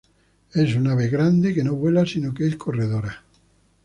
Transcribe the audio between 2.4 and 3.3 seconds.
es corredora.